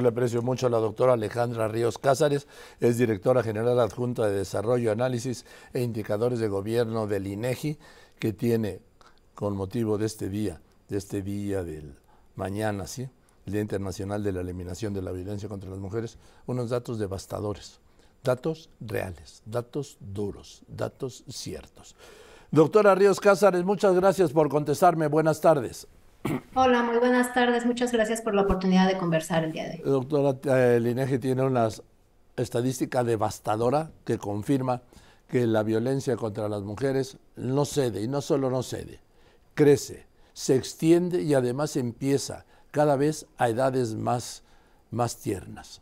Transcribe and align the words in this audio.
Le 0.00 0.08
aprecio 0.08 0.40
mucho 0.40 0.66
a 0.66 0.70
la 0.70 0.78
doctora 0.78 1.12
Alejandra 1.12 1.68
Ríos 1.68 1.98
Cázares, 1.98 2.48
es 2.80 2.96
directora 2.96 3.42
general 3.42 3.78
adjunta 3.80 4.26
de 4.26 4.38
Desarrollo, 4.38 4.92
Análisis 4.92 5.44
e 5.74 5.82
Indicadores 5.82 6.38
de 6.38 6.48
Gobierno 6.48 7.06
del 7.06 7.26
INEGI, 7.26 7.78
que 8.18 8.32
tiene, 8.32 8.80
con 9.34 9.54
motivo 9.54 9.98
de 9.98 10.06
este 10.06 10.30
día, 10.30 10.62
de 10.88 10.96
este 10.96 11.20
día 11.20 11.62
del 11.62 11.96
mañana, 12.34 12.86
¿sí? 12.86 13.08
el 13.44 13.52
Día 13.52 13.60
Internacional 13.60 14.22
de 14.22 14.32
la 14.32 14.40
Eliminación 14.40 14.94
de 14.94 15.02
la 15.02 15.12
Violencia 15.12 15.50
contra 15.50 15.68
las 15.68 15.78
Mujeres, 15.78 16.16
unos 16.46 16.70
datos 16.70 16.98
devastadores, 16.98 17.78
datos 18.24 18.70
reales, 18.80 19.42
datos 19.44 19.98
duros, 20.00 20.62
datos 20.66 21.24
ciertos. 21.28 21.94
Doctora 22.50 22.94
Ríos 22.94 23.20
Cázares, 23.20 23.64
muchas 23.64 23.94
gracias 23.94 24.32
por 24.32 24.48
contestarme. 24.48 25.08
Buenas 25.08 25.40
tardes. 25.42 25.86
Hola, 26.54 26.82
muy 26.82 26.98
buenas 26.98 27.32
tardes. 27.32 27.64
Muchas 27.64 27.92
gracias 27.92 28.20
por 28.20 28.34
la 28.34 28.42
oportunidad 28.42 28.86
de 28.86 28.98
conversar 28.98 29.44
el 29.44 29.52
día 29.52 29.64
de 29.64 29.82
hoy. 29.82 29.90
Doctora, 29.90 30.76
el 30.76 30.86
INEGI 30.86 31.18
tiene 31.18 31.42
una 31.42 31.68
estadística 32.36 33.04
devastadora 33.04 33.90
que 34.04 34.18
confirma 34.18 34.82
que 35.28 35.46
la 35.46 35.62
violencia 35.62 36.16
contra 36.16 36.48
las 36.48 36.62
mujeres 36.62 37.16
no 37.36 37.64
cede, 37.64 38.02
y 38.02 38.08
no 38.08 38.20
solo 38.20 38.50
no 38.50 38.62
cede, 38.62 39.00
crece, 39.54 40.06
se 40.32 40.56
extiende 40.56 41.22
y 41.22 41.34
además 41.34 41.76
empieza 41.76 42.44
cada 42.70 42.96
vez 42.96 43.26
a 43.38 43.48
edades 43.48 43.94
más, 43.94 44.42
más 44.90 45.16
tiernas. 45.16 45.80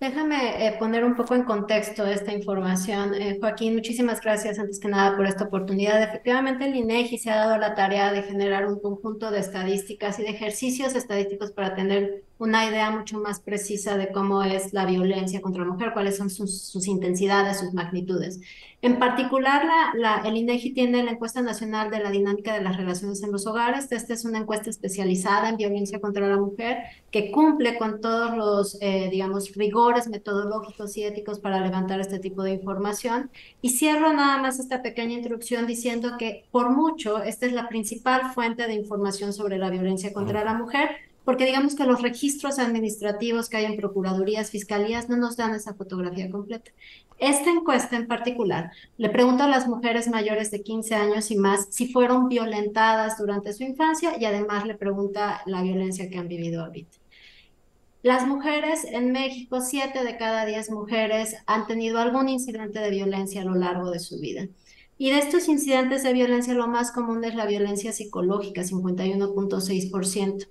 Déjame 0.00 0.66
eh, 0.66 0.76
poner 0.78 1.04
un 1.04 1.14
poco 1.14 1.34
en 1.34 1.44
contexto 1.44 2.06
esta 2.06 2.32
información. 2.32 3.12
Eh, 3.14 3.36
Joaquín, 3.38 3.74
muchísimas 3.74 4.22
gracias 4.22 4.58
antes 4.58 4.80
que 4.80 4.88
nada 4.88 5.14
por 5.14 5.26
esta 5.26 5.44
oportunidad. 5.44 6.02
Efectivamente, 6.02 6.64
el 6.64 6.74
INEGI 6.74 7.18
se 7.18 7.30
ha 7.30 7.36
dado 7.36 7.58
la 7.58 7.74
tarea 7.74 8.10
de 8.10 8.22
generar 8.22 8.66
un 8.66 8.80
conjunto 8.80 9.30
de 9.30 9.40
estadísticas 9.40 10.18
y 10.18 10.22
de 10.22 10.30
ejercicios 10.30 10.94
estadísticos 10.94 11.52
para 11.52 11.74
tener 11.74 12.24
una 12.40 12.64
idea 12.64 12.90
mucho 12.90 13.18
más 13.20 13.38
precisa 13.38 13.98
de 13.98 14.10
cómo 14.10 14.42
es 14.42 14.72
la 14.72 14.86
violencia 14.86 15.42
contra 15.42 15.62
la 15.62 15.72
mujer, 15.72 15.92
cuáles 15.92 16.16
son 16.16 16.30
sus, 16.30 16.86
intensidades, 16.86 17.60
sus 17.60 17.74
magnitudes. 17.74 18.40
En 18.80 18.98
particular, 18.98 19.62
la, 19.94 20.22
el 20.24 20.38
INEGI 20.38 20.72
tiene 20.72 21.02
la 21.02 21.10
encuesta 21.10 21.42
nacional 21.42 21.90
de 21.90 22.00
la 22.00 22.10
dinámica 22.10 22.54
de 22.54 22.62
las 22.62 22.78
relaciones 22.78 23.22
en 23.22 23.30
los 23.30 23.46
hogares. 23.46 23.92
Esta 23.92 24.14
es 24.14 24.24
una 24.24 24.38
encuesta 24.38 24.70
especializada 24.70 25.50
en 25.50 25.58
violencia 25.58 26.00
contra 26.00 26.26
la 26.28 26.38
mujer 26.38 26.78
que 27.10 27.30
cumple 27.30 27.76
con 27.76 28.00
todos 28.00 28.34
los, 28.34 28.78
eh, 28.80 29.10
digamos, 29.10 29.54
rigores 29.54 30.08
metodológicos 30.08 30.96
y 30.96 31.04
éticos 31.04 31.40
para 31.40 31.60
levantar 31.60 32.00
este 32.00 32.20
tipo 32.20 32.42
de 32.42 32.52
información. 32.52 33.30
Y 33.60 33.68
cierro 33.68 34.14
nada 34.14 34.38
más 34.38 34.58
esta 34.58 34.80
pequeña 34.80 35.12
introducción 35.12 35.66
diciendo 35.66 36.12
que 36.18 36.46
por 36.50 36.70
mucho 36.70 37.22
esta 37.22 37.44
es 37.44 37.52
la 37.52 37.68
principal 37.68 38.32
fuente 38.32 38.66
de 38.66 38.72
información 38.72 39.34
sobre 39.34 39.58
la 39.58 39.68
violencia 39.68 40.14
contra 40.14 40.42
la 40.42 40.54
mujer 40.54 41.09
porque 41.30 41.46
digamos 41.46 41.76
que 41.76 41.84
los 41.84 42.02
registros 42.02 42.58
administrativos 42.58 43.48
que 43.48 43.58
hay 43.58 43.64
en 43.66 43.76
procuradurías, 43.76 44.50
fiscalías, 44.50 45.08
no 45.08 45.16
nos 45.16 45.36
dan 45.36 45.54
esa 45.54 45.74
fotografía 45.74 46.28
completa. 46.28 46.72
Esta 47.20 47.50
encuesta 47.50 47.96
en 47.96 48.08
particular 48.08 48.72
le 48.96 49.10
pregunta 49.10 49.44
a 49.44 49.48
las 49.48 49.68
mujeres 49.68 50.08
mayores 50.08 50.50
de 50.50 50.64
15 50.64 50.92
años 50.96 51.30
y 51.30 51.36
más 51.36 51.68
si 51.70 51.86
fueron 51.86 52.28
violentadas 52.28 53.16
durante 53.16 53.52
su 53.52 53.62
infancia 53.62 54.14
y 54.18 54.24
además 54.24 54.66
le 54.66 54.74
pregunta 54.74 55.42
la 55.46 55.62
violencia 55.62 56.10
que 56.10 56.18
han 56.18 56.26
vivido 56.26 56.64
ahorita. 56.64 56.98
Las 58.02 58.26
mujeres 58.26 58.84
en 58.84 59.12
México, 59.12 59.60
7 59.60 60.02
de 60.02 60.16
cada 60.16 60.44
10 60.46 60.72
mujeres 60.72 61.36
han 61.46 61.68
tenido 61.68 62.00
algún 62.00 62.28
incidente 62.28 62.80
de 62.80 62.90
violencia 62.90 63.42
a 63.42 63.44
lo 63.44 63.54
largo 63.54 63.92
de 63.92 64.00
su 64.00 64.18
vida. 64.18 64.48
Y 64.98 65.12
de 65.12 65.18
estos 65.18 65.46
incidentes 65.46 66.02
de 66.02 66.12
violencia, 66.12 66.54
lo 66.54 66.66
más 66.66 66.90
común 66.90 67.22
es 67.22 67.36
la 67.36 67.46
violencia 67.46 67.92
psicológica, 67.92 68.62
51.6%. 68.62 70.48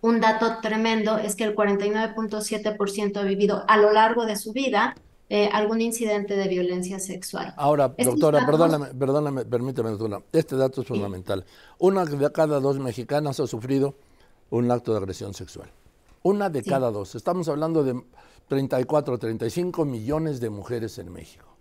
Un 0.00 0.20
dato 0.20 0.58
tremendo 0.60 1.18
es 1.18 1.36
que 1.36 1.44
el 1.44 1.56
49.7% 1.56 3.16
ha 3.16 3.22
vivido 3.22 3.64
a 3.66 3.76
lo 3.76 3.92
largo 3.92 4.26
de 4.26 4.36
su 4.36 4.52
vida 4.52 4.94
eh, 5.28 5.48
algún 5.52 5.80
incidente 5.80 6.36
de 6.36 6.46
violencia 6.46 7.00
sexual. 7.00 7.52
Ahora, 7.56 7.88
doctora, 7.88 8.46
perdóname, 8.46 8.94
perdóname, 8.94 9.44
permítame, 9.44 9.90
doctora, 9.90 10.22
este 10.32 10.54
dato 10.54 10.82
es 10.82 10.86
fundamental. 10.86 11.44
Una 11.78 12.04
de 12.04 12.30
cada 12.30 12.60
dos 12.60 12.78
mexicanas 12.78 13.40
ha 13.40 13.46
sufrido 13.48 13.96
un 14.50 14.70
acto 14.70 14.92
de 14.92 14.98
agresión 14.98 15.34
sexual. 15.34 15.68
Una 16.22 16.48
de 16.48 16.62
cada 16.62 16.92
dos. 16.92 17.16
Estamos 17.16 17.48
hablando 17.48 17.82
de 17.82 18.00
34, 18.48 19.18
35 19.18 19.84
millones 19.84 20.38
de 20.38 20.50
mujeres 20.50 20.98
en 20.98 21.12
México. 21.12 21.55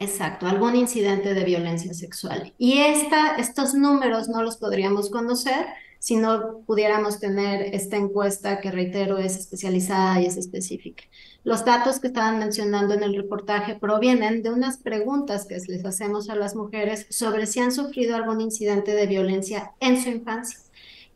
Exacto, 0.00 0.46
algún 0.46 0.76
incidente 0.76 1.34
de 1.34 1.44
violencia 1.44 1.92
sexual. 1.92 2.54
Y 2.56 2.78
estos 2.78 3.74
números 3.74 4.28
no 4.28 4.42
los 4.42 4.56
podríamos 4.56 5.10
conocer 5.10 5.66
si 5.98 6.14
no 6.14 6.60
pudiéramos 6.64 7.18
tener 7.18 7.74
esta 7.74 7.96
encuesta 7.96 8.60
que, 8.60 8.70
reitero, 8.70 9.18
es 9.18 9.36
especializada 9.36 10.20
y 10.20 10.26
es 10.26 10.36
específica. 10.36 11.02
Los 11.42 11.64
datos 11.64 11.98
que 11.98 12.06
estaban 12.06 12.38
mencionando 12.38 12.94
en 12.94 13.02
el 13.02 13.16
reportaje 13.16 13.74
provienen 13.74 14.44
de 14.44 14.50
unas 14.50 14.78
preguntas 14.78 15.46
que 15.46 15.56
les 15.56 15.84
hacemos 15.84 16.30
a 16.30 16.36
las 16.36 16.54
mujeres 16.54 17.06
sobre 17.10 17.46
si 17.46 17.58
han 17.58 17.72
sufrido 17.72 18.14
algún 18.14 18.40
incidente 18.40 18.92
de 18.92 19.06
violencia 19.08 19.72
en 19.80 20.00
su 20.00 20.10
infancia. 20.10 20.60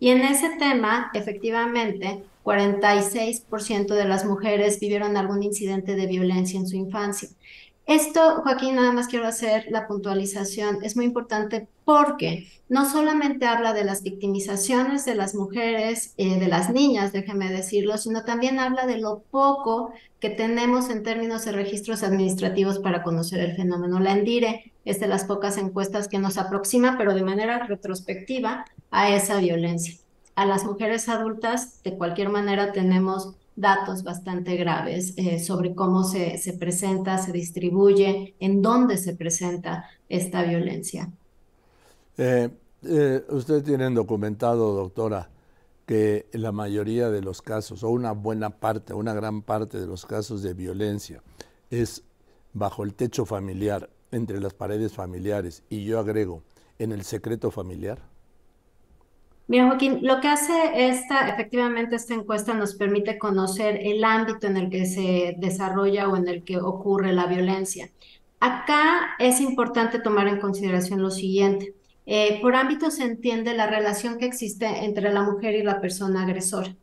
Y 0.01 0.09
en 0.09 0.23
ese 0.23 0.51
tema, 0.59 1.13
efectivamente, 1.15 2.25
46% 2.43 3.95
de 3.95 4.05
las 4.05 4.25
mujeres 4.25 4.81
vivieron 4.81 5.17
algún 5.17 5.45
incidente 5.45 5.95
de 5.95 6.07
violencia 6.09 6.59
en 6.59 6.67
su 6.67 6.75
infancia. 6.75 7.29
Esto, 7.87 8.43
Joaquín, 8.43 8.77
nada 8.77 8.93
más 8.93 9.09
quiero 9.09 9.27
hacer 9.27 9.67
la 9.69 9.89
puntualización. 9.89 10.79
Es 10.83 10.97
muy 10.97 11.05
importante 11.05 11.67
porque 11.85 12.49
no 12.69 12.89
solamente 12.89 13.47
habla 13.47 13.73
de 13.73 13.85
las 13.85 14.03
victimizaciones 14.03 15.05
de 15.05 15.17
las 15.17 15.35
mujeres, 15.35 16.15
eh, 16.17 16.39
de 16.39 16.47
las 16.47 16.71
niñas, 16.71 17.13
déjeme 17.13 17.51
decirlo, 17.51 17.99
sino 17.99 18.25
también 18.25 18.61
habla 18.61 18.87
de 18.87 18.99
lo 18.99 19.25
poco 19.31 19.93
que 20.21 20.31
tenemos 20.31 20.91
en 20.91 21.03
términos 21.03 21.45
de 21.45 21.53
registros 21.53 22.05
administrativos 22.05 22.79
para 22.79 23.03
conocer 23.03 23.41
el 23.41 23.57
fenómeno. 23.57 23.99
La 23.99 24.13
ENDIRE 24.13 24.73
es 24.85 25.01
de 25.01 25.09
las 25.09 25.25
pocas 25.25 25.59
encuestas 25.59 26.07
que 26.07 26.19
nos 26.19 26.39
aproxima, 26.39 26.97
pero 26.97 27.15
de 27.15 27.25
manera 27.25 27.67
retrospectiva, 27.67 28.65
a 28.93 29.11
esa 29.11 29.39
violencia. 29.39 29.97
A 30.37 30.47
las 30.47 30.65
mujeres 30.65 31.09
adultas, 31.09 31.83
de 31.83 31.97
cualquier 31.97 32.29
manera, 32.29 32.73
tenemos 32.73 33.35
datos 33.57 34.03
bastante 34.03 34.57
graves 34.57 35.15
eh, 35.17 35.39
sobre 35.39 35.75
cómo 35.75 36.05
se, 36.05 36.39
se 36.39 36.55
presenta, 36.55 37.19
se 37.19 37.33
distribuye, 37.33 38.35
en 38.41 38.63
dónde 38.63 38.97
se 38.97 39.15
presenta 39.15 39.85
esta 40.09 40.43
violencia. 40.43 41.11
Eh, 42.17 42.51
eh, 42.85 43.25
ustedes 43.29 43.65
documentado, 43.95 44.75
doctora, 44.75 45.31
que 45.87 46.27
la 46.33 46.53
mayoría 46.53 47.11
de 47.11 47.23
los 47.23 47.43
casos, 47.43 47.83
o 47.83 47.91
una 47.91 48.13
buena 48.13 48.51
parte, 48.51 48.95
una 48.95 49.15
gran 49.15 49.43
parte 49.43 49.79
de 49.79 49.87
los 49.87 50.07
casos 50.07 50.43
de 50.43 50.55
violencia, 50.55 51.23
es 51.71 52.03
bajo 52.53 52.85
el 52.85 52.95
techo 52.95 53.25
familiar, 53.25 53.91
entre 54.11 54.41
las 54.41 54.55
paredes 54.55 54.93
familiares, 54.93 55.63
y 55.71 55.85
yo 55.85 55.99
agrego, 55.99 56.43
en 56.79 56.93
el 56.93 57.03
secreto 57.05 57.51
familiar. 57.51 58.12
Mira, 59.53 59.67
Joaquín, 59.67 59.99
lo 60.01 60.19
que 60.23 60.29
hace 60.29 60.89
esta, 60.89 61.29
efectivamente, 61.29 61.95
esta 61.95 62.15
encuesta 62.15 62.55
nos 62.55 62.75
permite 62.75 63.19
conocer 63.19 63.81
el 63.83 64.03
ámbito 64.03 64.47
en 64.47 64.57
el 64.57 64.71
que 64.71 64.87
se 64.87 65.35
desarrolla 65.37 66.09
o 66.09 66.17
en 66.17 66.27
el 66.27 66.43
que 66.43 66.57
ocurre 66.57 67.13
la 67.13 67.27
violencia. 67.27 67.91
Acá 68.41 69.15
es 69.19 69.43
importante 69.43 69.99
tomar 69.99 70.27
en 70.27 70.41
consideración 70.41 71.03
lo 71.03 71.11
siguiente. 71.11 71.75
Eh, 72.07 72.39
por 72.41 72.57
ámbito 72.57 72.91
se 72.91 73.05
entiende 73.05 73.53
la 73.53 73.67
relación 73.67 74.17
que 74.17 74.25
existe 74.25 74.65
entre 74.87 75.13
la 75.13 75.21
mujer 75.23 75.55
y 75.55 75.63
la 75.63 75.83
persona 75.83 76.23
agresora. 76.23 76.75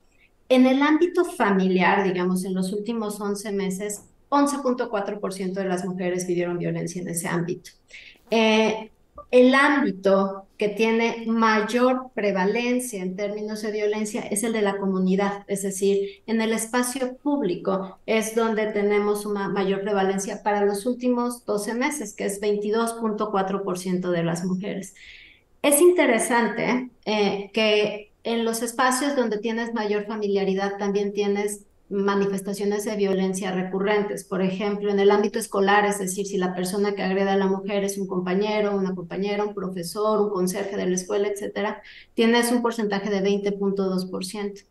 En 0.47 0.67
el 0.67 0.83
ámbito 0.83 1.25
familiar, 1.25 2.03
digamos, 2.03 2.45
en 2.45 2.53
los 2.53 2.71
últimos 2.71 3.19
11 3.19 3.51
meses, 3.51 4.03
11.4% 4.29 5.53
de 5.53 5.65
las 5.65 5.85
mujeres 5.85 6.27
vivieron 6.27 6.59
violencia 6.59 7.01
en 7.01 7.07
ese 7.07 7.29
ámbito. 7.29 7.71
Eh, 8.29 8.91
el 9.31 9.55
ámbito 9.55 10.45
que 10.57 10.69
tiene 10.69 11.23
mayor 11.27 12.11
prevalencia 12.13 13.01
en 13.01 13.15
términos 13.15 13.61
de 13.61 13.71
violencia 13.71 14.21
es 14.21 14.43
el 14.43 14.51
de 14.51 14.61
la 14.61 14.77
comunidad, 14.77 15.45
es 15.47 15.61
decir, 15.61 16.21
en 16.27 16.41
el 16.41 16.51
espacio 16.51 17.15
público 17.17 17.99
es 18.05 18.35
donde 18.35 18.67
tenemos 18.67 19.25
una 19.25 19.47
mayor 19.47 19.81
prevalencia 19.81 20.43
para 20.43 20.65
los 20.65 20.85
últimos 20.85 21.45
12 21.45 21.75
meses, 21.75 22.13
que 22.13 22.25
es 22.25 22.41
22.4% 22.41 24.09
de 24.09 24.23
las 24.23 24.43
mujeres. 24.43 24.95
Es 25.61 25.81
interesante 25.81 26.89
eh, 27.05 27.49
que 27.53 28.11
en 28.23 28.43
los 28.43 28.61
espacios 28.61 29.15
donde 29.15 29.37
tienes 29.37 29.73
mayor 29.73 30.05
familiaridad 30.05 30.77
también 30.77 31.13
tienes 31.13 31.61
manifestaciones 31.89 32.85
de 32.85 32.95
violencia 32.95 33.51
recurrentes. 33.51 34.23
Por 34.23 34.41
ejemplo, 34.41 34.91
en 34.91 34.99
el 34.99 35.09
ámbito 35.09 35.39
escolar, 35.39 35.85
es 35.85 35.97
decir, 35.97 36.25
si 36.27 36.37
la 36.37 36.53
persona 36.53 36.93
que 36.93 37.01
agrede 37.01 37.31
a 37.31 37.37
la 37.37 37.47
mujer 37.47 37.83
es 37.83 37.97
un 37.97 38.07
compañero, 38.07 38.75
una 38.75 38.93
compañera, 38.93 39.43
un 39.43 39.55
profesor, 39.55 40.21
un 40.21 40.29
conserje 40.29 40.77
de 40.77 40.85
la 40.85 40.95
escuela, 40.95 41.27
etcétera, 41.27 41.81
tienes 42.13 42.51
un 42.51 42.61
porcentaje 42.61 43.09
de 43.09 43.23
20.2%. 43.23 44.65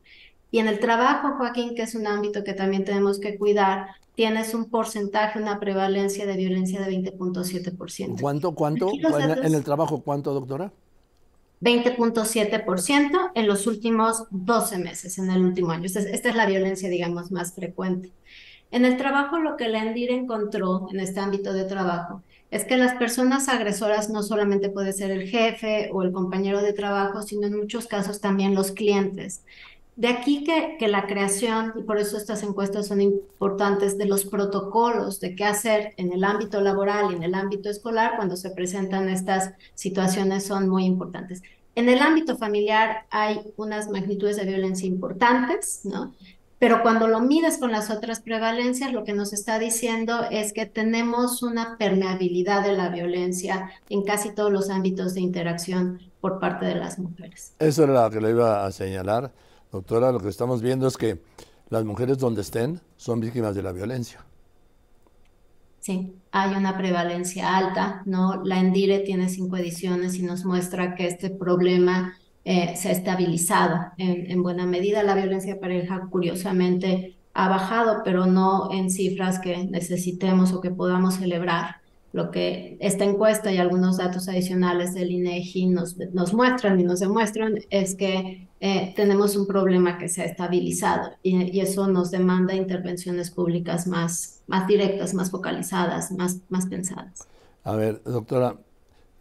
Y 0.50 0.61
en 0.61 0.69
el 0.69 0.79
trabajo, 0.79 1.37
Joaquín, 1.37 1.75
que 1.75 1.82
es 1.82 1.94
un 1.94 2.06
ámbito 2.06 2.44
que 2.44 2.55
también 2.55 2.85
tenemos 2.85 3.19
que 3.19 3.37
cuidar, 3.37 3.88
tienes 4.14 4.55
un 4.55 4.71
porcentaje, 4.71 5.41
una 5.41 5.61
prevalencia 5.61 6.25
de 6.25 6.37
violencia 6.37 6.81
de 6.81 6.91
20.7%. 6.91 8.21
¿Cuánto, 8.21 8.55
cuánto? 8.55 8.91
En, 8.93 9.44
en 9.44 9.55
el 9.55 9.64
trabajo, 9.64 10.03
cuánto, 10.03 10.32
doctora? 10.32 10.73
20.7% 11.61 13.33
en 13.35 13.47
los 13.47 13.67
últimos 13.67 14.25
12 14.31 14.79
meses, 14.79 15.19
en 15.19 15.31
el 15.31 15.43
último 15.43 15.73
año. 15.73 15.87
Esta 15.87 16.01
es, 16.01 16.07
esta 16.07 16.29
es 16.29 16.37
la 16.37 16.47
violencia, 16.47 16.89
digamos, 16.89 17.31
más 17.31 17.55
frecuente. 17.55 18.13
En 18.71 18.85
el 18.85 18.97
trabajo, 18.97 19.39
lo 19.39 19.57
que 19.57 19.69
la 19.69 19.83
ENDIR 19.83 20.11
encontró 20.11 20.89
en 20.93 21.01
este 21.01 21.21
ámbito 21.21 21.53
de 21.53 21.65
trabajo 21.65 22.23
es 22.51 22.65
que 22.65 22.77
las 22.77 22.95
personas 22.95 23.49
agresoras 23.49 24.09
no 24.11 24.23
solamente 24.23 24.71
puede 24.71 24.93
ser 24.93 25.11
el 25.11 25.29
jefe 25.29 25.91
o 25.93 26.03
el 26.03 26.13
compañero 26.13 26.63
de 26.63 26.73
trabajo, 26.73 27.23
sino 27.23 27.47
en 27.47 27.57
muchos 27.57 27.87
casos 27.87 28.21
también 28.21 28.55
los 28.55 28.73
clientes. 28.73 29.43
De 29.99 30.06
aquí 30.06 30.45
que, 30.45 30.87
la 30.87 31.09
creación, 31.09 31.73
y 31.77 31.83
por 31.83 31.99
eso 31.99 32.17
estas 32.17 32.45
encuestas 32.45 32.87
son 32.87 33.00
importantes, 33.00 33.99
de 33.99 34.06
los 34.06 34.25
protocolos 34.25 35.19
de 35.19 35.35
qué 35.35 35.45
hacer 35.45 35.93
en 35.97 36.12
el 36.12 36.23
ámbito 36.23 36.61
laboral 36.61 37.11
y 37.11 37.17
en 37.17 37.25
el 37.25 37.35
ámbito 37.35 37.69
escolar 37.69 38.12
cuando 38.15 38.37
se 38.37 38.50
presentan 38.50 39.09
estas 39.09 39.55
situaciones 39.75 40.47
son 40.47 40.69
muy 40.69 40.85
importantes. 40.85 41.43
En 41.75 41.89
el 41.89 41.99
ámbito 41.99 42.37
familiar 42.37 43.06
hay 43.11 43.41
unas 43.56 43.91
magnitudes 43.91 44.37
de 44.37 44.45
violencia 44.45 44.87
importantes, 44.87 45.81
¿no? 45.83 46.15
Pero 46.61 46.83
cuando 46.83 47.09
lo 47.09 47.19
mides 47.19 47.59
con 47.59 47.73
las 47.73 47.91
otras 47.91 48.21
prevalencias, 48.21 48.93
lo 48.93 49.03
que 49.03 49.15
nos 49.15 49.33
está 49.33 49.59
diciendo 49.59 50.27
es 50.31 50.53
que 50.53 50.67
tenemos 50.67 51.43
una 51.43 51.77
permeabilidad 51.77 52.62
de 52.62 52.75
la 52.75 52.89
violencia 52.89 53.73
en 53.91 54.05
casi 54.05 54.33
todos 54.33 54.53
los 54.53 54.71
ámbitos 54.71 55.15
de 55.15 55.23
interacción 55.23 55.99
por 56.21 56.39
parte 56.39 56.67
de 56.67 56.77
las 56.77 57.00
mujeres. 57.00 57.53
Eso 57.59 57.83
era 57.83 58.05
lo 58.05 58.11
que 58.12 58.21
le 58.21 58.31
iba 58.31 58.65
a 58.65 58.71
señalar. 58.71 59.33
Doctora, 59.70 60.12
lo 60.12 60.20
que 60.20 60.29
estamos 60.29 60.62
viendo 60.62 60.87
es 60.87 60.97
que 60.97 61.20
las 61.69 61.85
mujeres 61.85 62.19
donde 62.19 62.41
estén 62.41 62.81
son 62.97 63.20
víctimas 63.20 63.55
de 63.55 63.62
la 63.62 63.73
violencia. 63.73 64.25
Sí, 65.81 66.15
hay 66.32 66.55
una 66.55 66.76
prevalencia 66.76 67.56
alta, 67.56 68.03
¿no? 68.05 68.43
La 68.44 68.59
Endire 68.59 69.00
tiene 69.00 69.29
cinco 69.29 69.56
ediciones 69.56 70.17
y 70.17 70.23
nos 70.23 70.44
muestra 70.44 70.94
que 70.94 71.06
este 71.06 71.31
problema 71.31 72.15
eh, 72.44 72.76
se 72.76 72.88
ha 72.88 72.93
estabilizado 72.93 73.93
en, 73.97 74.43
buena 74.43 74.67
medida. 74.67 75.03
La 75.03 75.15
violencia 75.15 75.61
pareja, 75.61 76.09
curiosamente, 76.11 77.17
ha 77.35 77.49
bajado, 77.49 78.03
pero 78.05 78.26
no 78.26 78.73
en 78.73 78.91
cifras 78.91 79.38
que 79.38 79.64
necesitemos 79.64 80.53
o 80.53 80.61
que 80.61 80.71
podamos 80.71 81.14
celebrar. 81.14 81.76
Lo 82.19 82.31
que 82.31 82.76
esta 82.81 83.05
encuesta 83.05 83.53
y 83.53 83.59
algunos 83.59 83.97
datos 83.97 84.29
adicionales 84.29 84.94
del 84.94 85.11
INEGI 85.11 85.67
nos, 85.67 85.97
nos 86.12 86.35
muestran 86.35 86.79
y 86.81 86.85
nos 86.85 87.00
demuestran 87.00 87.61
es 87.70 87.94
que 87.94 88.49
eh, 88.61 88.93
tenemos 88.97 89.37
un 89.37 89.47
problema 89.47 89.99
que 89.99 90.09
se 90.09 90.23
ha 90.23 90.25
estabilizado 90.25 91.12
y, 91.23 91.61
eso 91.61 91.88
nos 91.88 92.11
demanda 92.11 92.55
intervenciones 92.55 93.31
públicas 93.31 93.87
más, 93.87 94.41
más 94.47 94.67
directas, 94.67 95.15
más 95.15 95.31
focalizadas, 95.31 96.12
más, 96.12 96.38
más 96.49 96.67
pensadas. 96.67 97.26
A 97.65 97.75
ver, 97.75 98.03
doctora, 98.05 98.56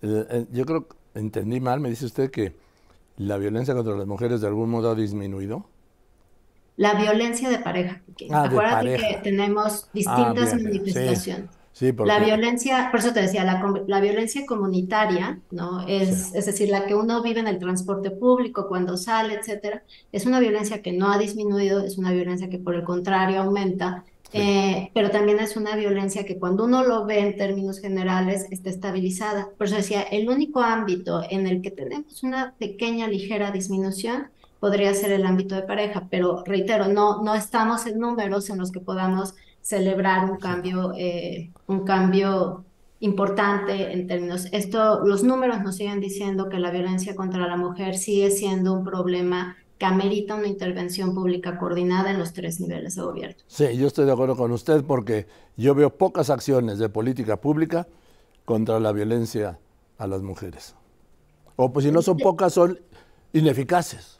eh, 0.01 0.45
yo 0.51 0.65
creo 0.65 0.87
que 0.87 0.95
entendí 1.15 1.59
mal, 1.59 1.79
me 1.79 1.89
dice 1.89 2.05
usted 2.05 2.31
que 2.31 2.53
¿La 3.17 3.37
violencia 3.37 3.73
contra 3.73 3.95
las 3.95 4.05
mujeres 4.05 4.41
de 4.41 4.47
algún 4.47 4.69
modo 4.69 4.91
ha 4.91 4.95
disminuido? 4.95 5.65
La 6.75 6.93
violencia 6.93 7.49
de 7.49 7.57
pareja. 7.57 8.01
Ah, 8.29 8.43
Acuérdate 8.43 8.97
que 8.97 9.19
tenemos 9.23 9.89
distintas 9.91 10.53
ah, 10.53 10.59
manifestaciones. 10.61 11.49
Sí, 11.49 11.57
La 12.05 12.19
violencia, 12.19 12.89
por 12.91 13.01
eso 13.01 13.13
te 13.13 13.21
decía, 13.21 13.43
la, 13.43 13.61
la 13.87 14.01
violencia 14.01 14.45
comunitaria, 14.45 15.39
¿no? 15.51 15.87
Es, 15.87 16.33
es 16.33 16.45
decir, 16.45 16.69
la 16.69 16.85
que 16.85 16.95
uno 16.95 17.21
vive 17.21 17.39
en 17.39 17.47
el 17.47 17.59
transporte 17.59 18.11
público, 18.11 18.67
cuando 18.67 18.97
sale, 18.97 19.35
etcétera, 19.35 19.83
es 20.11 20.25
una 20.25 20.39
violencia 20.39 20.81
que 20.81 20.93
no 20.93 21.11
ha 21.11 21.17
disminuido, 21.17 21.83
es 21.83 21.97
una 21.97 22.11
violencia 22.11 22.49
que 22.49 22.59
por 22.59 22.75
el 22.75 22.83
contrario 22.83 23.41
aumenta 23.41 24.05
eh, 24.33 24.91
pero 24.93 25.09
también 25.09 25.39
es 25.39 25.55
una 25.55 25.75
violencia 25.75 26.25
que 26.25 26.37
cuando 26.37 26.65
uno 26.65 26.83
lo 26.83 27.05
ve 27.05 27.19
en 27.19 27.37
términos 27.37 27.79
generales 27.79 28.45
está 28.51 28.69
estabilizada. 28.69 29.49
Por 29.57 29.67
eso 29.67 29.77
decía, 29.77 30.01
el 30.01 30.29
único 30.29 30.61
ámbito 30.61 31.23
en 31.29 31.47
el 31.47 31.61
que 31.61 31.71
tenemos 31.71 32.23
una 32.23 32.53
pequeña, 32.57 33.07
ligera 33.07 33.51
disminución 33.51 34.29
podría 34.59 34.93
ser 34.93 35.11
el 35.11 35.25
ámbito 35.25 35.55
de 35.55 35.61
pareja, 35.61 36.07
pero 36.09 36.43
reitero, 36.43 36.87
no, 36.87 37.23
no 37.23 37.35
estamos 37.35 37.85
en 37.85 37.99
números 37.99 38.49
en 38.49 38.57
los 38.57 38.71
que 38.71 38.79
podamos 38.79 39.35
celebrar 39.67 40.31
un 40.31 40.37
cambio, 40.37 40.93
eh, 40.95 41.51
un 41.67 41.83
cambio 41.83 42.63
importante 43.01 43.91
en 43.91 44.07
términos. 44.07 44.47
Esto, 44.53 45.05
los 45.05 45.23
números 45.23 45.61
nos 45.61 45.75
siguen 45.75 45.99
diciendo 45.99 46.47
que 46.47 46.57
la 46.57 46.71
violencia 46.71 47.17
contra 47.17 47.45
la 47.47 47.57
mujer 47.57 47.97
sigue 47.97 48.31
siendo 48.31 48.73
un 48.73 48.85
problema 48.85 49.57
que 49.77 49.85
amerita 49.85 50.35
una 50.35 50.47
intervención 50.47 51.13
pública 51.13 51.57
coordinada 51.57 52.11
en 52.11 52.17
los 52.17 52.31
tres 52.31 52.61
niveles 52.61 52.95
de 52.95 53.01
gobierno. 53.01 53.35
Sí, 53.47 53.75
yo 53.75 53.87
estoy 53.87 54.05
de 54.05 54.13
acuerdo 54.13 54.37
con 54.37 54.53
usted 54.53 54.85
porque 54.85 55.27
yo 55.57 55.75
veo 55.75 55.89
pocas 55.89 56.29
acciones 56.29 56.79
de 56.79 56.87
política 56.87 57.35
pública 57.35 57.87
contra 58.45 58.79
la 58.79 58.93
violencia 58.93 59.59
a 59.97 60.07
las 60.07 60.21
mujeres. 60.21 60.75
O 61.57 61.73
pues 61.73 61.85
si 61.85 61.91
no 61.91 62.01
son 62.01 62.17
pocas, 62.17 62.53
son 62.53 62.79
ineficaces. 63.33 64.16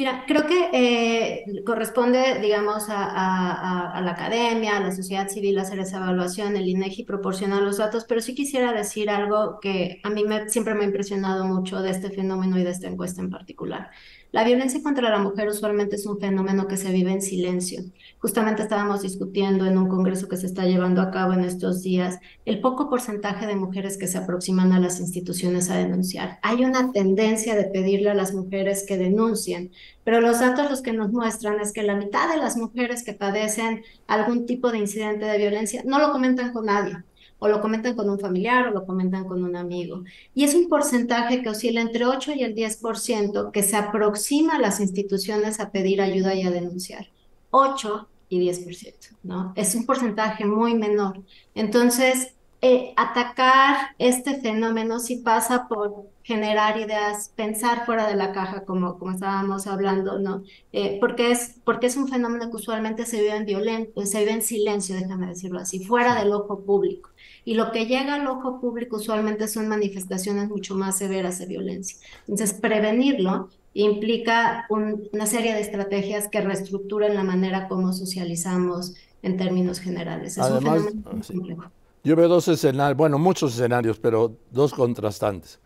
Mira, 0.00 0.24
creo 0.26 0.46
que 0.46 0.70
eh, 0.72 1.62
corresponde, 1.62 2.40
digamos, 2.40 2.86
a, 2.88 4.00
la 4.02 4.10
academia, 4.12 4.78
a 4.78 4.80
la 4.80 4.92
sociedad 4.92 5.28
civil 5.28 5.58
hacer 5.58 5.78
esa 5.78 5.98
evaluación, 5.98 6.56
el 6.56 6.66
INEGI 6.66 7.04
proporciona 7.04 7.60
los 7.60 7.76
datos, 7.76 8.06
pero 8.08 8.22
sí 8.22 8.34
quisiera 8.34 8.72
decir 8.72 9.10
algo 9.10 9.60
que 9.60 10.00
a 10.02 10.08
mí 10.08 10.24
me, 10.24 10.48
siempre 10.48 10.72
me 10.74 10.84
ha 10.84 10.86
impresionado 10.86 11.44
mucho 11.44 11.82
de 11.82 11.90
este 11.90 12.08
fenómeno 12.08 12.58
y 12.58 12.64
de 12.64 12.70
esta 12.70 12.88
encuesta 12.88 13.20
en 13.20 13.28
particular. 13.28 13.90
La 14.32 14.44
violencia 14.44 14.80
contra 14.80 15.10
la 15.10 15.18
mujer 15.18 15.48
usualmente 15.48 15.96
es 15.96 16.06
un 16.06 16.20
fenómeno 16.20 16.68
que 16.68 16.76
se 16.76 16.92
vive 16.92 17.10
en 17.10 17.20
silencio. 17.20 17.82
Justamente 18.20 18.62
estábamos 18.62 19.02
discutiendo 19.02 19.66
en 19.66 19.76
un 19.76 19.88
congreso 19.88 20.28
que 20.28 20.36
se 20.36 20.46
está 20.46 20.66
llevando 20.66 21.02
a 21.02 21.10
cabo 21.10 21.32
en 21.32 21.42
estos 21.42 21.82
días 21.82 22.20
el 22.44 22.60
poco 22.60 22.88
porcentaje 22.88 23.48
de 23.48 23.56
mujeres 23.56 23.98
que 23.98 24.06
se 24.06 24.18
aproximan 24.18 24.70
a 24.72 24.78
las 24.78 25.00
instituciones 25.00 25.68
a 25.68 25.78
denunciar. 25.78 26.38
Hay 26.42 26.64
una 26.64 26.92
tendencia 26.92 27.56
de 27.56 27.64
pedirle 27.64 28.10
a 28.10 28.14
las 28.14 28.32
mujeres 28.32 28.84
que 28.86 28.98
denuncien, 28.98 29.72
pero 30.04 30.20
los 30.20 30.40
datos 30.40 30.70
los 30.70 30.82
que 30.82 30.92
nos 30.92 31.10
muestran 31.12 31.60
es 31.60 31.72
que 31.72 31.82
la 31.82 31.96
mitad 31.96 32.30
de 32.30 32.38
las 32.38 32.56
mujeres 32.56 33.04
que 33.04 33.12
padecen 33.12 33.84
algún 34.06 34.46
tipo 34.46 34.70
de 34.70 34.78
incidente 34.78 35.24
de 35.24 35.38
violencia 35.38 35.82
no 35.84 35.98
lo 35.98 36.12
comentan 36.12 36.52
con 36.52 36.66
nadie 36.66 36.98
o 37.40 37.48
lo 37.48 37.60
comentan 37.60 37.96
con 37.96 38.08
un 38.08 38.20
familiar 38.20 38.68
o 38.68 38.70
lo 38.70 38.86
comentan 38.86 39.24
con 39.24 39.42
un 39.42 39.56
amigo. 39.56 40.04
Y 40.34 40.44
es 40.44 40.54
un 40.54 40.68
porcentaje 40.68 41.42
que 41.42 41.48
oscila 41.48 41.80
entre 41.80 42.04
8 42.04 42.32
y 42.36 42.44
el 42.44 42.54
10% 42.54 43.50
que 43.50 43.62
se 43.62 43.76
aproxima 43.76 44.56
a 44.56 44.60
las 44.60 44.78
instituciones 44.78 45.58
a 45.58 45.70
pedir 45.70 46.00
ayuda 46.00 46.34
y 46.34 46.42
a 46.42 46.50
denunciar. 46.50 47.08
8 47.50 48.08
y 48.28 48.40
10%, 48.40 49.16
¿no? 49.22 49.52
Es 49.56 49.74
un 49.74 49.86
porcentaje 49.86 50.44
muy 50.44 50.74
menor. 50.74 51.22
Entonces, 51.54 52.34
eh, 52.62 52.92
atacar 52.96 53.94
este 53.98 54.38
fenómeno 54.38 55.00
sí 55.00 55.16
pasa 55.16 55.66
por 55.66 56.10
generar 56.22 56.78
ideas, 56.78 57.32
pensar 57.34 57.86
fuera 57.86 58.06
de 58.06 58.14
la 58.14 58.32
caja, 58.32 58.64
como, 58.64 58.98
como 58.98 59.12
estábamos 59.12 59.66
hablando, 59.66 60.18
¿no? 60.18 60.42
Eh, 60.72 60.98
porque, 61.00 61.30
es, 61.30 61.56
porque 61.64 61.86
es 61.86 61.96
un 61.96 62.08
fenómeno 62.08 62.50
que 62.50 62.56
usualmente 62.56 63.06
se 63.06 63.20
vive 63.20 63.36
en 63.36 63.46
violento, 63.46 64.04
se 64.04 64.20
vive 64.20 64.32
en 64.32 64.42
silencio, 64.42 64.96
déjame 64.96 65.28
decirlo 65.28 65.60
así, 65.60 65.84
fuera 65.84 66.14
del 66.18 66.32
ojo 66.32 66.60
público. 66.60 67.10
Y 67.44 67.54
lo 67.54 67.72
que 67.72 67.86
llega 67.86 68.14
al 68.14 68.26
ojo 68.26 68.60
público 68.60 68.96
usualmente 68.96 69.48
son 69.48 69.68
manifestaciones 69.68 70.48
mucho 70.48 70.74
más 70.74 70.98
severas 70.98 71.38
de 71.38 71.46
violencia. 71.46 71.98
Entonces, 72.20 72.52
prevenirlo 72.52 73.48
implica 73.72 74.66
una 74.68 75.26
serie 75.26 75.54
de 75.54 75.60
estrategias 75.60 76.28
que 76.28 76.40
reestructuren 76.40 77.14
la 77.14 77.24
manera 77.24 77.68
como 77.68 77.92
socializamos 77.92 78.94
en 79.22 79.36
términos 79.36 79.78
generales. 79.78 80.38
Es 80.38 80.50
un 80.50 80.60
fenómeno 80.60 81.70
Yo 82.02 82.16
veo 82.16 82.28
dos 82.28 82.48
escenarios, 82.48 82.96
bueno, 82.96 83.18
muchos 83.18 83.54
escenarios, 83.54 83.98
pero 83.98 84.36
dos 84.50 84.72
contrastantes. 84.72 85.60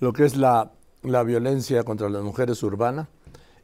Lo 0.00 0.12
que 0.12 0.24
es 0.24 0.36
la, 0.36 0.72
la 1.02 1.22
violencia 1.22 1.84
contra 1.84 2.08
las 2.08 2.22
mujeres 2.22 2.62
urbana 2.62 3.08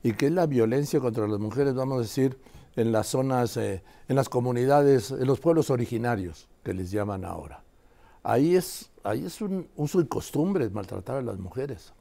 y 0.03 0.13
que 0.13 0.27
es 0.27 0.33
la 0.33 0.47
violencia 0.47 1.01
contra 1.01 1.27
las 1.27 1.41
mujeres, 1.41 1.75
vamos 1.75 1.99
a 1.99 2.03
decir, 2.03 2.39
en 2.77 2.93
las 2.93 3.09
zonas, 3.09 3.57
eh, 3.57 3.83
en 4.09 4.17
las 4.17 4.29
comunidades, 4.29 5.11
en 5.11 5.27
los 5.27 5.41
pueblos 5.41 5.71
originarios 5.71 6.49
que 6.63 6.75
les 6.75 6.91
llaman 6.91 7.25
ahora. 7.25 7.63
Ahí 8.23 8.55
es, 8.55 8.91
ahí 9.03 9.25
es 9.25 9.41
un 9.41 9.69
uso 9.77 10.01
y 10.01 10.07
costumbre 10.07 10.69
maltratar 10.69 11.17
a 11.17 11.23
las 11.23 11.39
mujeres. 11.39 11.93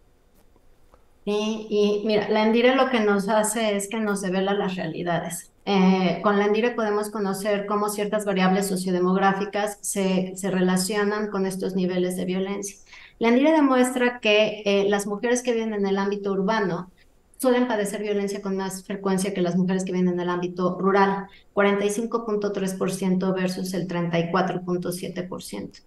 Sí, 1.24 1.68
y 1.70 2.04
mira, 2.06 2.30
la 2.30 2.44
Endire 2.44 2.75
lo 2.75 2.89
que 2.89 3.00
nos 3.00 3.30
hace 3.30 3.75
es 3.75 3.89
que 3.89 4.00
nos 4.00 4.22
devela 4.22 4.54
las 4.54 4.75
realidades. 4.75 5.51
Eh, 5.65 6.20
con 6.22 6.38
la 6.38 6.46
Endire 6.46 6.72
podemos 6.72 7.10
conocer 7.10 7.65
cómo 7.65 7.89
ciertas 7.89 8.25
variables 8.25 8.68
sociodemográficas 8.68 9.80
se, 9.82 10.34
se 10.36 10.51
relacionan 10.51 11.32
con 11.32 11.48
estos 11.48 11.74
niveles 11.74 12.15
de 12.15 12.25
violencia. 12.25 12.77
La 13.19 13.29
Endire 13.29 13.51
demuestra 13.51 14.19
que 14.19 14.62
eh, 14.65 14.89
las 14.89 15.07
mujeres 15.07 15.41
que 15.41 15.53
viven 15.53 15.74
en 15.74 15.86
el 15.86 15.98
ámbito 15.98 16.31
urbano 16.31 16.91
suelen 17.38 17.67
padecer 17.67 18.01
violencia 18.01 18.41
con 18.41 18.57
más 18.57 18.84
frecuencia 18.84 19.34
que 19.34 19.41
las 19.41 19.55
mujeres 19.55 19.84
que 19.86 19.91
vienen 19.91 20.15
en 20.15 20.19
el 20.22 20.29
ámbito 20.29 20.77
rural, 20.79 21.27
45.3% 21.53 23.34
versus 23.34 23.74
el 23.74 23.88
34.7%. 23.88 25.81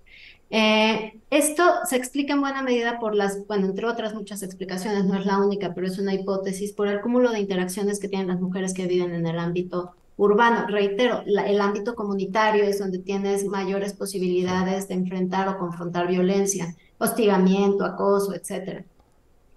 Eh, 0.51 1.21
esto 1.31 1.63
se 1.85 1.97
explica 1.97 2.33
en 2.33 2.41
buena 2.41 2.63
medida 2.63 2.99
por 2.99 3.15
las, 3.15 3.47
bueno, 3.47 3.67
entre 3.67 3.87
otras 3.87 4.15
muchas 4.15 4.43
explicaciones, 4.43 5.05
no 5.05 5.19
es 5.19 5.27
la 5.27 5.39
única, 5.39 5.75
pero 5.75 5.87
es 5.87 5.99
una 5.99 6.15
hipótesis, 6.15 6.73
por 6.73 6.89
el 6.89 7.01
cúmulo 7.01 7.31
de 7.31 7.41
interacciones 7.41 8.01
que 8.01 8.09
tienen 8.09 8.29
las 8.29 8.41
mujeres 8.41 8.73
que 8.73 8.87
viven 8.87 9.15
en 9.15 9.27
el 9.27 9.39
ámbito 9.39 9.93
urbano. 10.17 10.67
Reitero, 10.67 11.23
el 11.27 11.61
ámbito 11.61 11.95
comunitario 11.95 12.65
es 12.65 12.79
donde 12.79 12.99
tienes 12.99 13.45
mayores 13.45 13.93
posibilidades 13.93 14.89
de 14.89 14.95
enfrentar 14.95 15.49
o 15.49 15.59
confrontar 15.59 16.09
violencia, 16.09 16.75
hostigamiento, 16.99 17.85
acoso, 17.85 18.35
etcétera. 18.35 18.85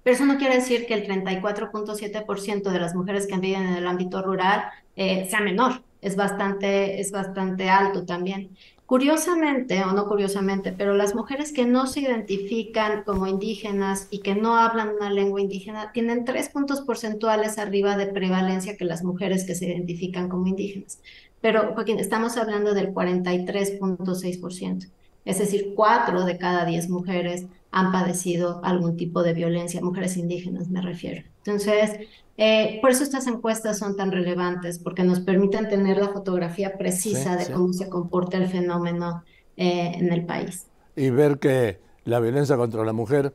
Pero 0.04 0.16
eso 0.16 0.26
no 0.26 0.38
quiere 0.38 0.56
decir 0.56 0.88
que 0.88 0.96
el 0.96 1.08
34.7% 1.08 2.72
de 2.72 2.80
las 2.80 2.96
mujeres 2.96 3.28
que 3.28 3.38
viven 3.38 3.64
en 3.64 3.76
el 3.76 3.88
ámbito 3.88 4.22
rural 4.22 4.64
eh, 4.96 5.28
sea 5.30 5.42
menor, 5.42 5.84
es 6.02 6.16
bastante, 6.16 7.00
es 7.00 7.12
bastante 7.12 7.70
alto 7.70 8.06
también. 8.06 8.58
Curiosamente, 8.92 9.82
o 9.84 9.94
no 9.94 10.06
curiosamente, 10.06 10.74
pero 10.74 10.94
las 10.94 11.16
mujeres 11.16 11.54
que 11.54 11.66
no 11.66 11.88
se 11.88 12.02
identifican 12.02 13.04
como 13.04 13.26
indígenas 13.26 14.10
y 14.12 14.20
que 14.20 14.36
no 14.36 14.58
hablan 14.58 14.90
una 14.90 15.10
lengua 15.10 15.40
indígena 15.40 15.94
tienen 15.94 16.26
tres 16.26 16.50
puntos 16.50 16.82
porcentuales 16.82 17.58
arriba 17.58 17.96
de 17.96 18.08
prevalencia 18.08 18.76
que 18.76 18.84
las 18.84 19.02
mujeres 19.02 19.46
que 19.46 19.56
se 19.56 19.68
identifican 19.68 20.28
como 20.28 20.48
indígenas. 20.48 21.00
Pero, 21.40 21.74
Joaquín, 21.74 22.00
estamos 22.00 22.36
hablando 22.36 22.74
del 22.74 22.94
43.6%. 22.94 24.90
Es 25.26 25.40
decir, 25.40 25.74
cuatro 25.76 26.26
de 26.26 26.38
cada 26.38 26.66
diez 26.66 26.90
mujeres 26.90 27.46
han 27.72 27.92
padecido 27.92 28.60
algún 28.64 28.98
tipo 28.98 29.24
de 29.24 29.34
violencia, 29.34 29.82
mujeres 29.82 30.18
indígenas 30.18 30.70
me 30.70 30.82
refiero. 30.82 31.24
Entonces, 31.46 32.08
eh, 32.38 32.80
por 32.82 32.92
eso 32.92 33.04
estas 33.04 33.28
encuestas 33.28 33.78
son 33.78 33.96
tan 33.96 34.12
relevantes, 34.12 34.80
porque 34.80 35.04
nos 35.04 35.20
permiten 35.20 35.70
tener 35.70 35.98
la 35.98 36.10
fotografía 36.10 36.78
precisa 36.78 37.36
de 37.36 37.52
cómo 37.52 37.72
se 37.72 37.90
comporta 37.90 38.38
el 38.38 38.48
fenómeno 38.48 39.24
eh, 39.58 39.92
en 39.96 40.12
el 40.12 40.26
país. 40.26 40.66
Y 40.96 41.10
ver 41.12 41.40
que 41.40 41.80
la 42.04 42.20
violencia 42.20 42.58
contra 42.58 42.84
la 42.84 42.94
mujer 42.94 43.34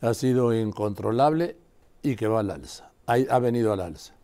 ha 0.00 0.14
sido 0.14 0.54
incontrolable 0.54 1.56
y 2.02 2.16
que 2.16 2.26
va 2.26 2.40
al 2.40 2.50
alza, 2.50 2.90
ha, 3.06 3.14
ha 3.14 3.38
venido 3.38 3.72
al 3.72 3.80
alza. 3.80 4.17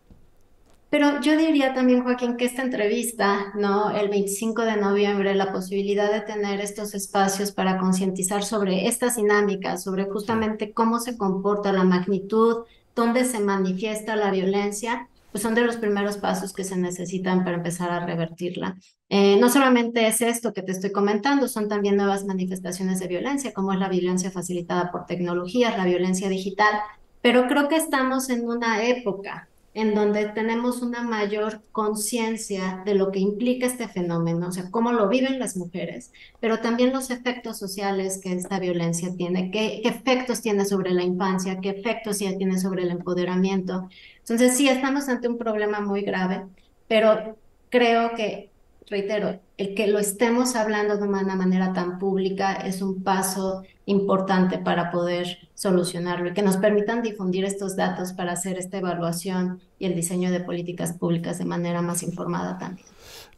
Pero 0.89 1.19
yo 1.19 1.37
diría 1.37 1.73
también, 1.73 2.03
Joaquín, 2.03 2.37
que 2.37 2.45
esta 2.45 2.61
entrevista, 2.61 3.53
¿no? 3.55 3.91
El 3.91 4.09
25 4.09 4.63
de 4.63 4.77
noviembre, 4.77 5.35
la 5.35 5.51
posibilidad 5.51 6.11
de 6.11 6.21
tener 6.21 6.61
estos 6.61 6.93
espacios 6.93 7.51
para 7.51 7.77
concientizar 7.77 8.43
sobre 8.43 8.87
estas 8.87 9.17
dinámicas, 9.17 9.83
sobre 9.83 10.05
justamente 10.05 10.71
cómo 10.71 10.99
se 10.99 11.17
comporta 11.17 11.73
la 11.73 11.83
magnitud 11.83 12.65
dónde 12.95 13.25
se 13.25 13.39
manifiesta 13.39 14.15
la 14.15 14.31
violencia, 14.31 15.09
pues 15.31 15.43
son 15.43 15.53
de 15.53 15.61
los 15.61 15.75
primeros 15.75 16.17
pasos 16.17 16.53
que 16.53 16.63
se 16.63 16.77
necesitan 16.77 17.43
para 17.43 17.57
empezar 17.57 17.91
a 17.91 18.05
revertirla. 18.05 18.77
Eh, 19.09 19.37
no 19.39 19.49
solamente 19.49 20.07
es 20.07 20.21
esto 20.21 20.53
que 20.53 20.61
te 20.61 20.71
estoy 20.71 20.93
comentando, 20.93 21.49
son 21.49 21.67
también 21.67 21.97
nuevas 21.97 22.25
manifestaciones 22.25 22.99
de 22.99 23.07
violencia, 23.07 23.53
como 23.53 23.73
es 23.73 23.79
la 23.79 23.89
violencia 23.89 24.31
facilitada 24.31 24.91
por 24.91 25.05
tecnologías, 25.05 25.77
la 25.77 25.83
violencia 25.83 26.29
digital, 26.29 26.73
pero 27.21 27.47
creo 27.47 27.67
que 27.67 27.75
estamos 27.75 28.29
en 28.29 28.47
una 28.47 28.85
época 28.85 29.49
en 29.75 29.93
donde 29.93 30.29
tenemos 30.29 30.81
una 30.81 31.03
mayor 31.03 31.61
conciencia 31.73 32.81
de 32.85 32.95
lo 32.95 33.11
que 33.11 33.19
implica 33.19 33.65
este 33.67 33.89
fenómeno, 33.89 34.47
o 34.47 34.51
sea, 34.53 34.71
cómo 34.71 34.93
lo 34.93 35.09
viven 35.09 35.37
las 35.37 35.57
mujeres, 35.57 36.13
pero 36.39 36.59
también 36.59 36.93
los 36.93 37.11
efectos 37.11 37.59
sociales 37.59 38.19
que 38.23 38.31
esta 38.31 38.57
violencia 38.57 39.13
tiene, 39.17 39.51
qué, 39.51 39.81
efectos 39.83 40.41
tiene 40.41 40.63
sobre 40.63 40.91
la 40.91 41.03
infancia, 41.03 41.59
qué 41.59 41.71
efectos 41.71 42.19
tiene 42.19 42.57
sobre 42.57 42.83
el 42.83 42.91
empoderamiento. 42.91 43.89
Entonces, 44.19 44.55
sí, 44.55 44.69
estamos 44.69 45.09
ante 45.09 45.27
un 45.27 45.37
problema 45.37 45.81
muy 45.81 46.03
grave, 46.03 46.45
pero 46.87 47.37
creo 47.69 48.15
que 48.15 48.51
reitero, 48.87 49.39
el 49.57 49.75
que 49.75 49.87
lo 49.87 49.99
estemos 49.99 50.55
hablando 50.55 50.97
de 50.97 51.03
una 51.03 51.35
manera 51.35 51.73
tan 51.73 51.97
pública 51.97 52.53
es 52.53 52.81
un 52.81 53.03
paso 53.03 53.63
importante 53.85 54.57
para 54.57 54.91
poder 54.91 55.49
solucionarlo 55.53 56.29
y 56.29 56.33
que 56.33 56.41
nos 56.41 56.57
permitan 56.57 57.01
difundir 57.01 57.45
estos 57.45 57.75
datos 57.75 58.13
para 58.13 58.33
hacer 58.33 58.57
esta 58.57 58.77
evaluación 58.77 59.61
y 59.79 59.85
el 59.85 59.95
diseño 59.95 60.31
de 60.31 60.39
políticas 60.39 60.93
públicas 60.93 61.37
de 61.37 61.45
manera 61.45 61.81
más 61.81 62.03
informada 62.03 62.57
también. 62.57 62.87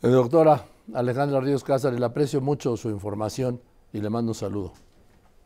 Eh, 0.01 0.08
doctora 0.08 0.66
Alejandra 0.94 1.39
Ríos 1.39 1.63
Cázares, 1.63 2.00
le 2.00 2.06
aprecio 2.06 2.42
mucho 2.42 2.77
su 2.77 2.89
información 2.89 3.62
y 3.94 4.01
le 4.01 4.10
mando 4.10 4.32
un 4.32 4.36
saludo. 4.36 4.74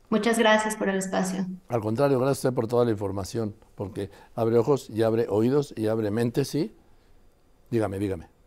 Muchas 0.10 0.38
gracias 0.38 0.75
por 0.75 0.89
el 0.89 0.98
espacio. 0.98 1.46
Al 1.70 1.79
contrario, 1.79 2.20
gracias 2.20 2.46
a 2.46 2.50
usted 2.50 2.55
por 2.55 2.67
toda 2.67 2.84
la 2.84 2.91
información, 2.91 3.55
porque 3.75 4.10
abre 4.36 4.58
ojos 4.58 4.89
y 4.89 5.03
abre 5.03 5.27
oídos 5.29 5.74
y 5.77 5.88
abre 5.88 6.12
mentes, 6.12 6.50
¿sí? 6.50 6.75
Dígame, 7.70 7.98
dígame. 7.98 8.40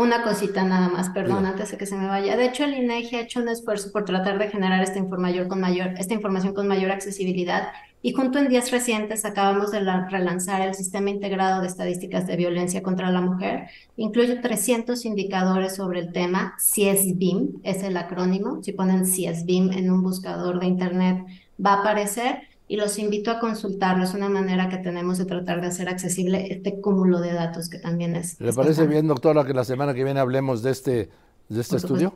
Una 0.00 0.22
cosita 0.22 0.64
nada 0.64 0.88
más, 0.88 1.10
perdón, 1.10 1.44
antes 1.44 1.72
de 1.72 1.76
que 1.76 1.84
se 1.84 1.94
me 1.94 2.06
vaya. 2.06 2.34
De 2.34 2.46
hecho, 2.46 2.64
el 2.64 2.72
INEGI 2.72 3.16
ha 3.16 3.20
hecho 3.20 3.38
un 3.38 3.50
esfuerzo 3.50 3.92
por 3.92 4.06
tratar 4.06 4.38
de 4.38 4.48
generar 4.48 4.82
esta, 4.82 4.98
información 4.98 5.46
con 5.46 5.60
mayor, 5.60 5.88
esta 5.98 6.14
información 6.14 6.54
con 6.54 6.66
mayor 6.66 6.90
accesibilidad 6.90 7.68
y 8.00 8.14
junto 8.14 8.38
en 8.38 8.48
días 8.48 8.70
recientes 8.70 9.26
acabamos 9.26 9.72
de 9.72 9.80
relanzar 9.80 10.62
el 10.62 10.72
Sistema 10.72 11.10
Integrado 11.10 11.60
de 11.60 11.66
Estadísticas 11.66 12.26
de 12.26 12.36
Violencia 12.36 12.82
contra 12.82 13.10
la 13.10 13.20
Mujer. 13.20 13.68
Incluye 13.98 14.36
300 14.36 15.04
indicadores 15.04 15.76
sobre 15.76 16.00
el 16.00 16.12
tema. 16.12 16.54
CIESBIM 16.58 17.60
es 17.62 17.82
el 17.82 17.98
acrónimo. 17.98 18.62
Si 18.62 18.72
ponen 18.72 19.04
CIESBIM 19.04 19.70
en 19.72 19.90
un 19.90 20.02
buscador 20.02 20.60
de 20.60 20.66
Internet 20.66 21.26
va 21.62 21.74
a 21.74 21.80
aparecer 21.80 22.48
y 22.70 22.76
los 22.76 23.00
invito 23.00 23.32
a 23.32 23.40
consultarlo. 23.40 24.04
Es 24.04 24.14
una 24.14 24.28
manera 24.28 24.68
que 24.68 24.76
tenemos 24.76 25.18
de 25.18 25.24
tratar 25.24 25.60
de 25.60 25.66
hacer 25.66 25.88
accesible 25.88 26.52
este 26.52 26.80
cúmulo 26.80 27.20
de 27.20 27.32
datos 27.32 27.68
que 27.68 27.80
también 27.80 28.14
es. 28.14 28.40
¿Le 28.40 28.52
parece 28.52 28.86
bien, 28.86 29.08
doctora, 29.08 29.44
que 29.44 29.52
la 29.52 29.64
semana 29.64 29.92
que 29.92 30.04
viene 30.04 30.20
hablemos 30.20 30.62
de 30.62 30.70
este, 30.70 31.10
de 31.48 31.60
este 31.60 31.78
estudio? 31.78 32.14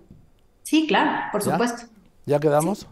Sí, 0.62 0.86
claro, 0.86 1.10
por 1.32 1.42
supuesto. 1.42 1.88
¿Ya 2.24 2.38
quedamos? 2.38 2.86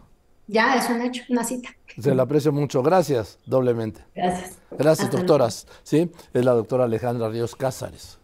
Ya, 0.47 0.75
es 0.75 0.89
un 0.89 1.03
hecho, 1.03 1.23
una 1.29 1.45
cita. 1.45 1.69
Se 1.97 2.13
la 2.13 2.23
aprecio 2.23 2.51
mucho. 2.51 2.83
Gracias, 2.83 3.39
doblemente. 3.45 4.01
Gracias. 4.13 4.57
Gracias, 4.71 5.09
doctoras. 5.09 5.65
Sí, 5.83 6.11
es 6.33 6.43
la 6.43 6.51
doctora 6.51 6.83
Alejandra 6.83 7.29
Ríos 7.29 7.55
Cázares, 7.55 8.19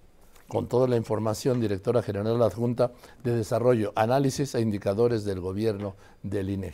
con 0.49 0.67
toda 0.67 0.85
la 0.89 0.97
información, 0.97 1.61
directora 1.61 2.01
general 2.01 2.41
adjunta 2.41 2.91
de 3.23 3.37
Desarrollo, 3.37 3.93
Análisis 3.95 4.53
e 4.53 4.59
Indicadores 4.59 5.23
del 5.23 5.39
Gobierno 5.39 5.95
del 6.23 6.49
INEGI. 6.49 6.67